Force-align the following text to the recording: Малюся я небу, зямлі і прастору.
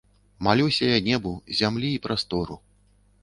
Малюся 0.45 0.85
я 0.89 0.99
небу, 1.09 1.35
зямлі 1.59 1.91
і 1.97 1.99
прастору. 2.05 2.59